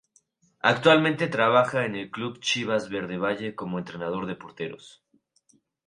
Actualmente 0.61 1.27
trabaja 1.27 1.85
en 1.85 1.93
el 1.95 2.09
Club 2.09 2.39
Chivas 2.39 2.89
Verde 2.89 3.19
Valle 3.19 3.53
como 3.53 3.77
entrenador 3.77 4.25
de 4.25 4.33
Porteros. 4.35 5.03